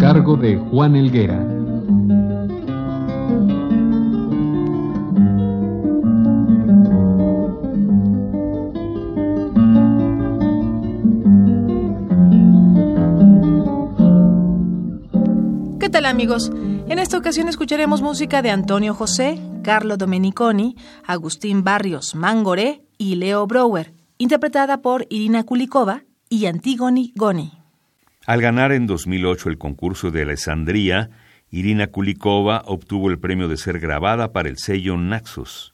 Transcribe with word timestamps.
Cargo 0.00 0.34
de 0.34 0.56
Juan 0.56 0.96
Elguera. 0.96 1.38
¿Qué 15.78 15.90
tal 15.90 16.06
amigos? 16.06 16.50
En 16.88 16.98
esta 16.98 17.18
ocasión 17.18 17.48
escucharemos 17.48 18.00
música 18.00 18.40
de 18.40 18.50
Antonio 18.50 18.94
José, 18.94 19.38
Carlo 19.62 19.98
Domeniconi, 19.98 20.76
Agustín 21.06 21.62
Barrios 21.62 22.14
Mangoré 22.14 22.86
y 22.96 23.16
Leo 23.16 23.46
Brower, 23.46 23.92
interpretada 24.16 24.80
por 24.80 25.06
Irina 25.10 25.44
Kulikova 25.44 26.04
y 26.30 26.46
Antigoni 26.46 27.12
Goni. 27.16 27.59
Al 28.26 28.40
ganar 28.40 28.72
en 28.72 28.86
2008 28.86 29.48
el 29.48 29.58
concurso 29.58 30.10
de 30.10 30.22
Alessandría, 30.22 31.10
Irina 31.50 31.88
Kulikova 31.88 32.62
obtuvo 32.66 33.10
el 33.10 33.18
premio 33.18 33.48
de 33.48 33.56
ser 33.56 33.80
grabada 33.80 34.32
para 34.32 34.48
el 34.48 34.58
sello 34.58 34.96
Naxos. 34.96 35.72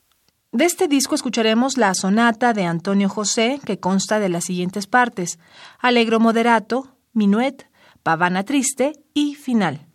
De 0.53 0.65
este 0.65 0.89
disco 0.89 1.15
escucharemos 1.15 1.77
la 1.77 1.93
sonata 1.95 2.53
de 2.53 2.65
Antonio 2.65 3.09
José, 3.09 3.61
que 3.65 3.79
consta 3.79 4.21
de 4.21 4.29
las 4.29 4.45
siguientes 4.45 4.87
partes: 4.87 5.39
Alegro 5.79 6.21
moderato, 6.21 6.97
minuet, 7.13 7.69
pavana 8.03 8.45
triste 8.45 8.93
y 9.13 9.35
final. 9.35 9.87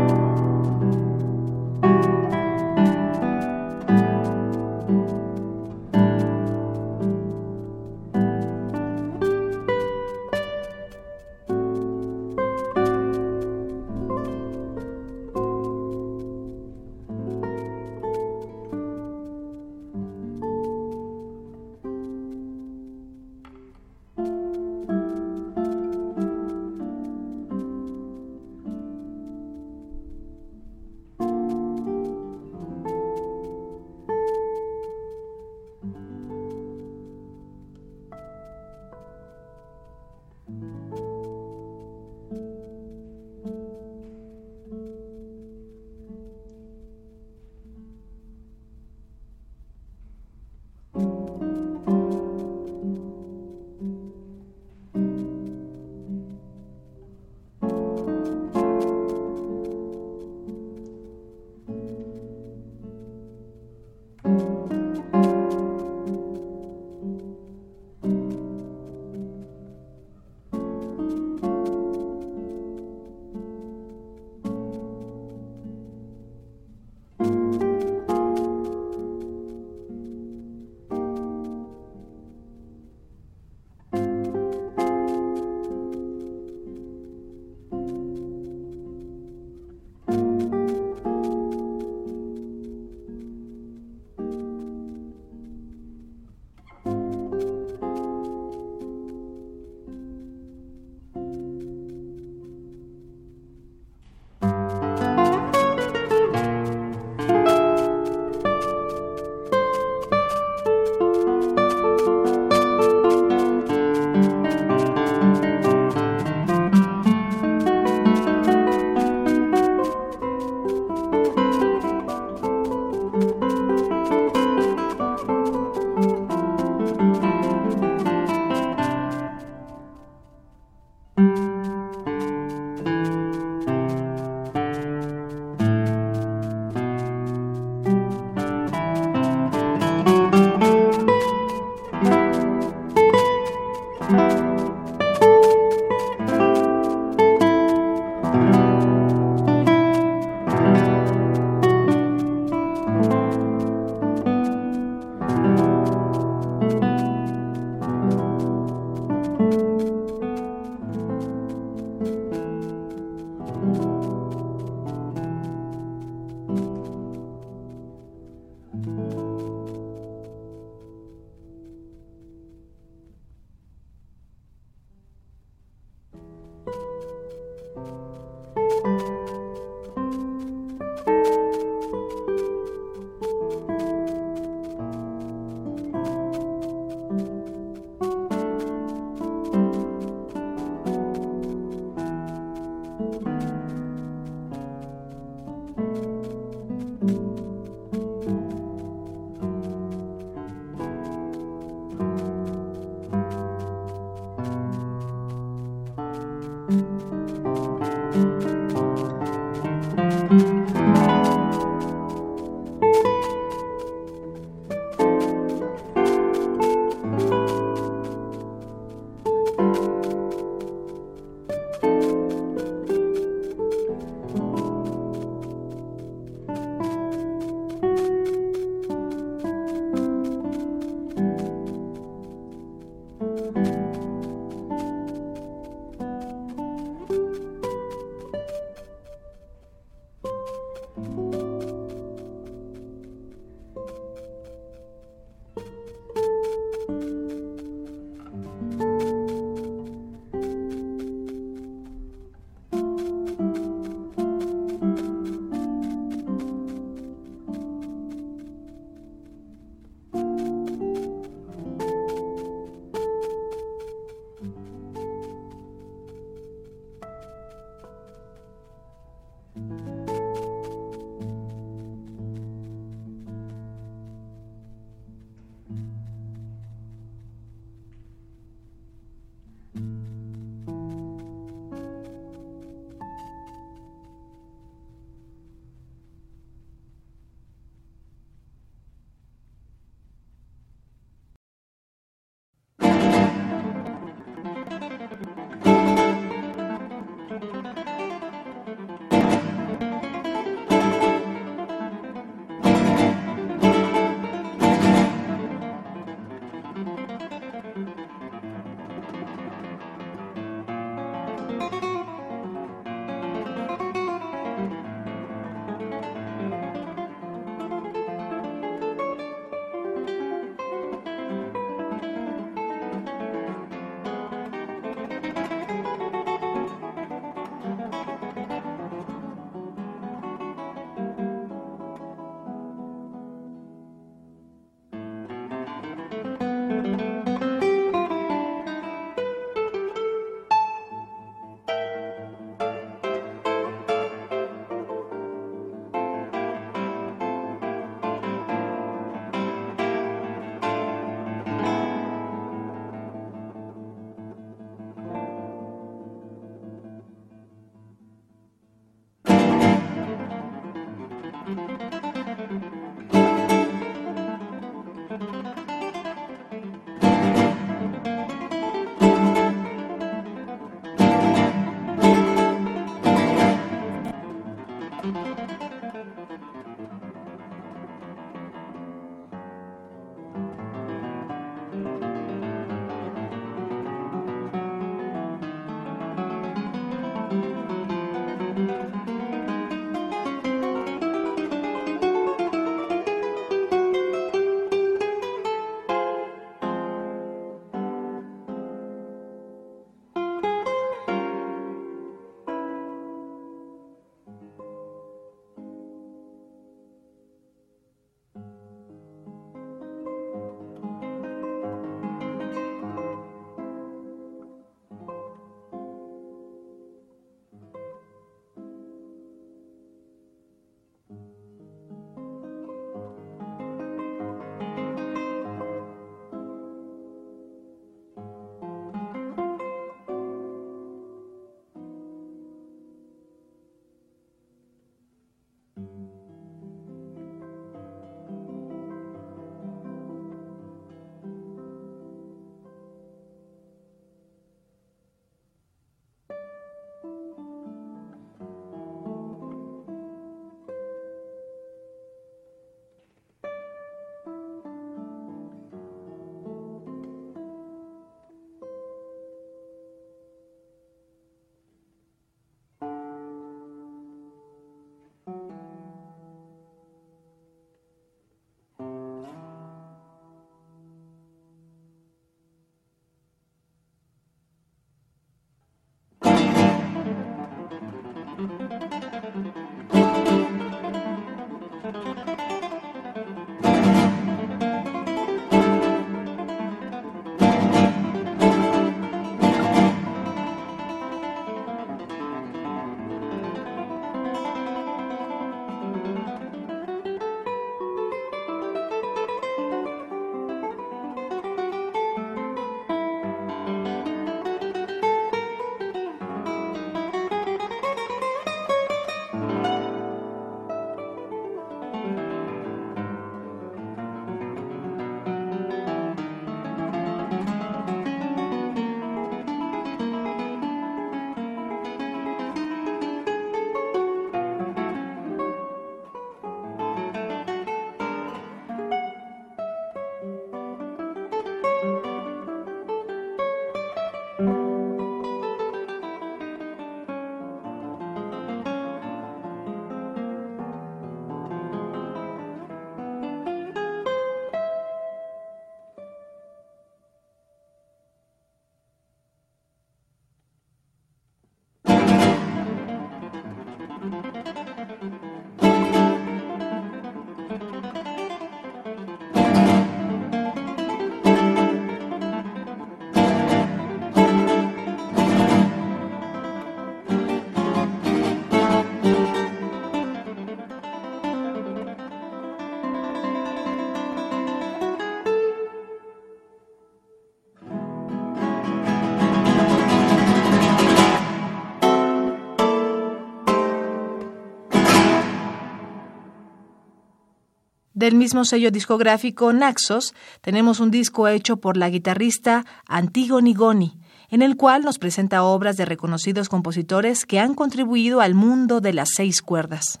Del 588.08 588.16
mismo 588.16 588.46
sello 588.46 588.70
discográfico 588.70 589.52
Naxos, 589.52 590.14
tenemos 590.40 590.80
un 590.80 590.90
disco 590.90 591.28
hecho 591.28 591.58
por 591.58 591.76
la 591.76 591.90
guitarrista 591.90 592.64
Antigoni 592.86 593.52
Goni, 593.52 593.98
en 594.30 594.40
el 594.40 594.56
cual 594.56 594.80
nos 594.82 594.98
presenta 594.98 595.42
obras 595.42 595.76
de 595.76 595.84
reconocidos 595.84 596.48
compositores 596.48 597.26
que 597.26 597.38
han 597.38 597.54
contribuido 597.54 598.22
al 598.22 598.34
mundo 598.34 598.80
de 598.80 598.94
las 598.94 599.10
seis 599.14 599.42
cuerdas. 599.42 600.00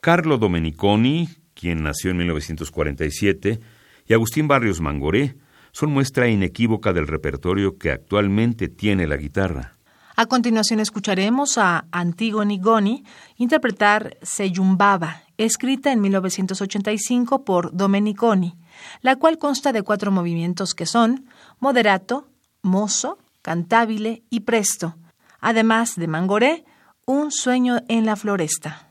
Carlo 0.00 0.38
Domeniconi, 0.38 1.28
quien 1.52 1.82
nació 1.82 2.12
en 2.12 2.18
1947, 2.18 3.58
y 4.06 4.14
Agustín 4.14 4.46
Barrios 4.46 4.80
Mangoré 4.80 5.36
son 5.72 5.90
muestra 5.90 6.28
inequívoca 6.28 6.92
del 6.92 7.08
repertorio 7.08 7.78
que 7.78 7.90
actualmente 7.90 8.68
tiene 8.68 9.08
la 9.08 9.16
guitarra. 9.16 9.76
A 10.14 10.26
continuación 10.26 10.80
escucharemos 10.80 11.56
a 11.56 11.86
Antigoni 11.90 12.60
Goni 12.60 13.04
interpretar 13.36 14.18
Seyumbaba, 14.20 15.22
escrita 15.44 15.92
en 15.92 16.00
1985 16.00 17.44
por 17.44 17.74
Domeniconi, 17.74 18.56
la 19.00 19.16
cual 19.16 19.38
consta 19.38 19.72
de 19.72 19.82
cuatro 19.82 20.10
movimientos 20.10 20.74
que 20.74 20.86
son 20.86 21.26
moderato, 21.58 22.28
mozo, 22.62 23.18
cantabile 23.42 24.22
y 24.28 24.40
presto, 24.40 24.96
además 25.40 25.96
de 25.96 26.08
Mangoré, 26.08 26.64
un 27.06 27.32
sueño 27.32 27.80
en 27.88 28.04
la 28.04 28.16
floresta. 28.16 28.89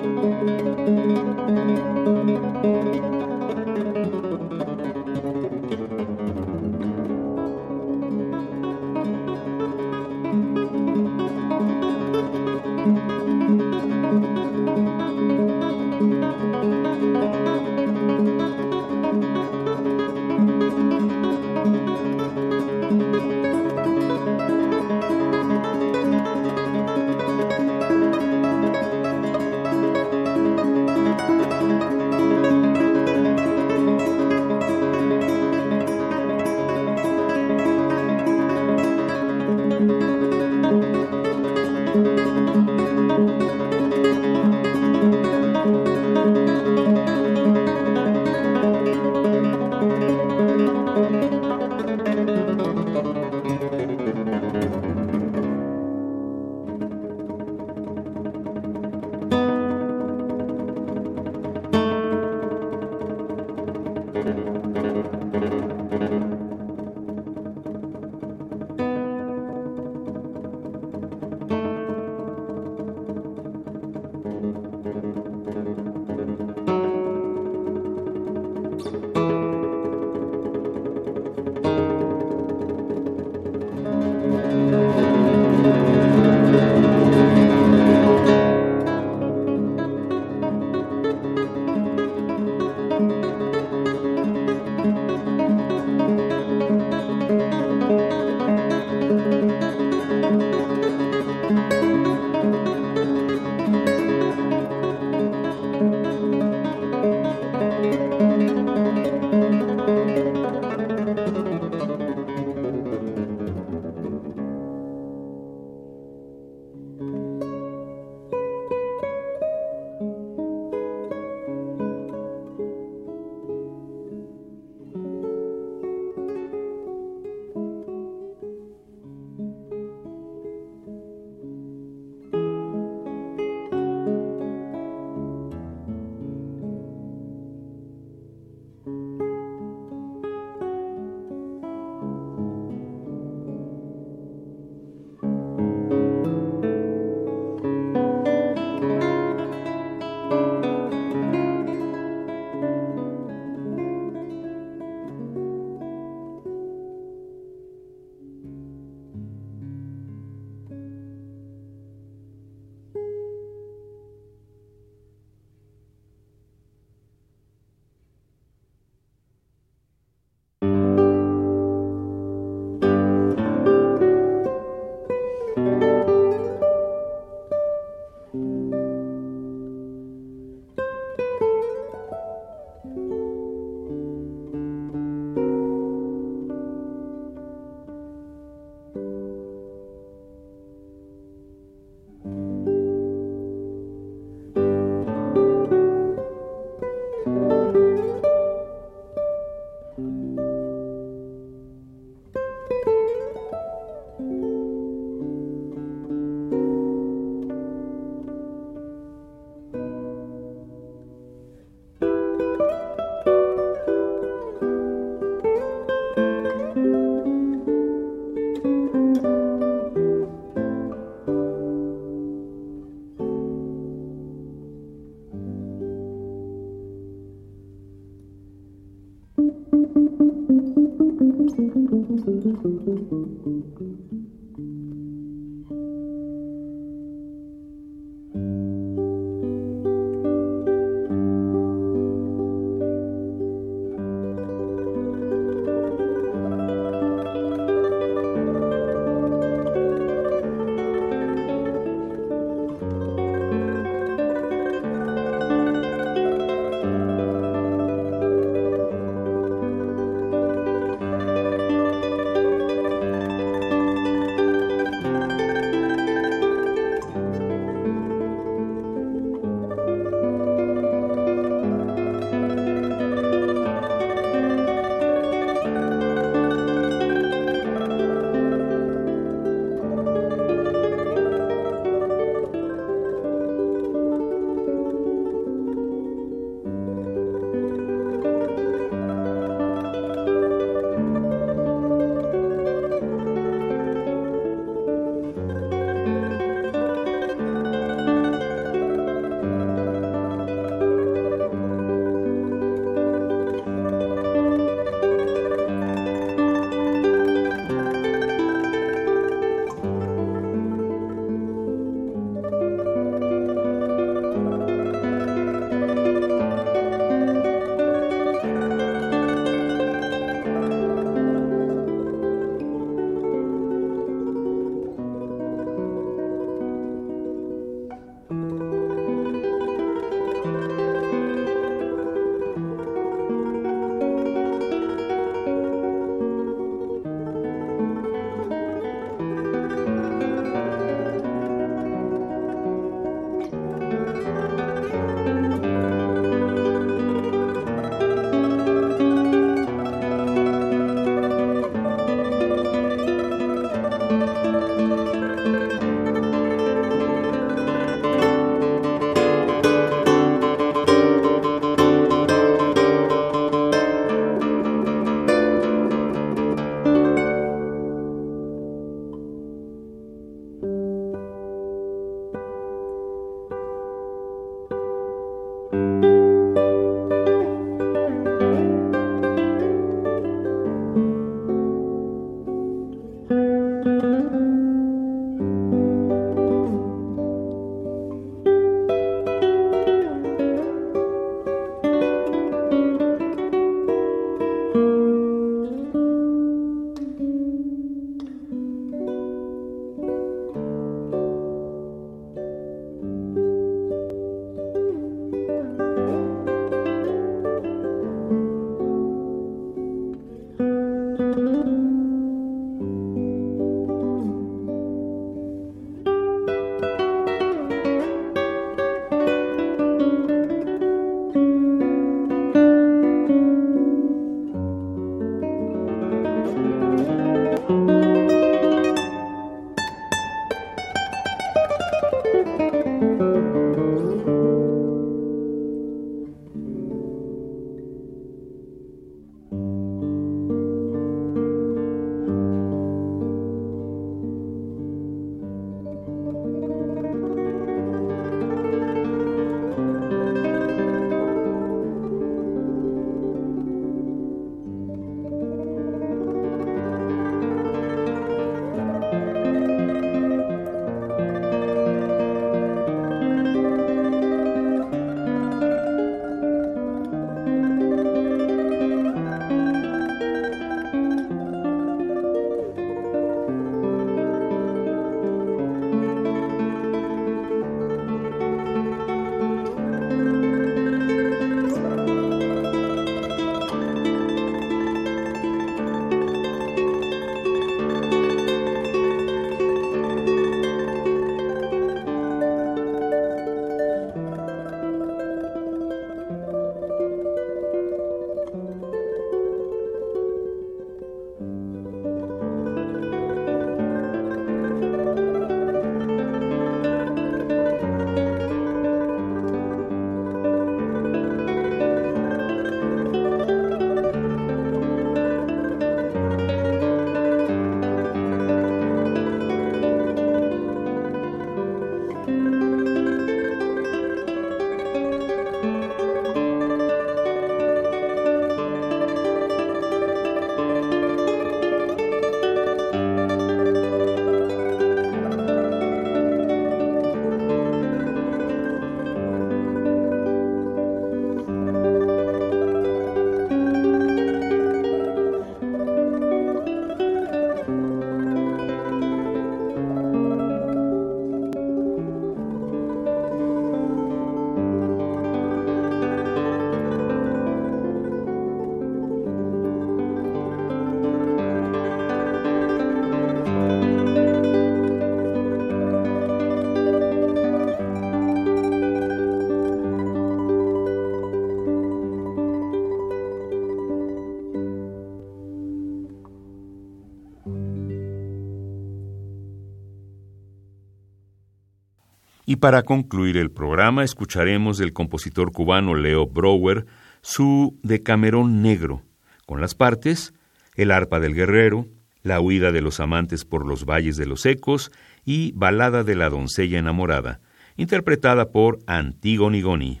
Para 582.60 582.82
concluir 582.82 583.38
el 583.38 583.50
programa 583.50 584.04
escucharemos 584.04 584.76
del 584.76 584.92
compositor 584.92 585.50
cubano 585.50 585.94
Leo 585.94 586.26
Brower 586.26 586.84
su 587.22 587.78
Decamerón 587.82 588.62
Negro, 588.62 589.02
con 589.46 589.60
las 589.60 589.74
partes 589.74 590.34
El 590.76 590.90
arpa 590.90 591.20
del 591.20 591.34
guerrero, 591.34 591.88
La 592.22 592.40
huida 592.40 592.70
de 592.70 592.82
los 592.82 593.00
amantes 593.00 593.46
por 593.46 593.66
los 593.66 593.86
valles 593.86 594.16
de 594.18 594.26
los 594.26 594.44
ecos 594.44 594.92
y 595.24 595.52
Balada 595.52 596.04
de 596.04 596.14
la 596.14 596.28
doncella 596.28 596.78
enamorada, 596.78 597.40
interpretada 597.76 598.50
por 598.50 598.78
Antigoni 598.86 599.62
Goni. 599.62 600.00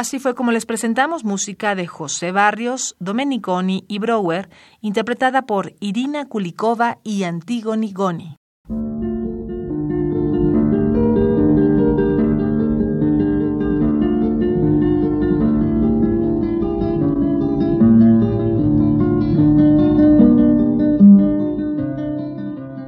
Así 0.00 0.18
fue 0.18 0.34
como 0.34 0.50
les 0.50 0.64
presentamos 0.64 1.24
música 1.24 1.74
de 1.74 1.86
José 1.86 2.32
Barrios, 2.32 2.96
Domeniconi 3.00 3.84
y 3.86 3.98
Brower, 3.98 4.48
interpretada 4.80 5.42
por 5.42 5.74
Irina 5.78 6.24
Kulikova 6.24 7.00
y 7.04 7.24
Antigoni 7.24 7.92
Goni. 7.92 8.36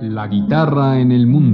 La 0.00 0.28
guitarra 0.28 0.98
en 0.98 1.12
el 1.12 1.26
mundo. 1.26 1.51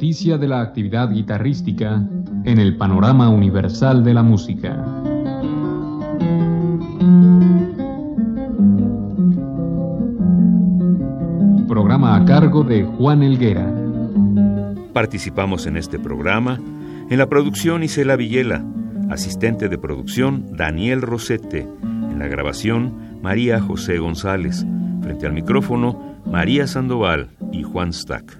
Noticia 0.00 0.38
de 0.38 0.48
la 0.48 0.62
actividad 0.62 1.10
guitarrística 1.10 2.02
en 2.46 2.58
el 2.58 2.78
panorama 2.78 3.28
universal 3.28 4.02
de 4.02 4.14
la 4.14 4.22
música. 4.22 4.82
Programa 11.68 12.16
a 12.16 12.24
cargo 12.24 12.64
de 12.64 12.82
Juan 12.82 13.22
Elguera. 13.22 13.70
Participamos 14.94 15.66
en 15.66 15.76
este 15.76 15.98
programa 15.98 16.58
en 17.10 17.18
la 17.18 17.28
producción 17.28 17.82
Isela 17.82 18.16
Villela, 18.16 18.64
asistente 19.10 19.68
de 19.68 19.76
producción 19.76 20.56
Daniel 20.56 21.02
Rosete, 21.02 21.68
en 21.82 22.18
la 22.18 22.26
grabación 22.26 23.20
María 23.20 23.60
José 23.60 23.98
González, 23.98 24.64
frente 25.02 25.26
al 25.26 25.34
micrófono 25.34 26.00
María 26.24 26.66
Sandoval 26.66 27.28
y 27.52 27.64
Juan 27.64 27.92
Stack. 27.92 28.39